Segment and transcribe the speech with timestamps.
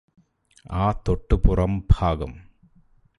[0.75, 2.33] ആ തൊട്ടുപുറം ഭാഗം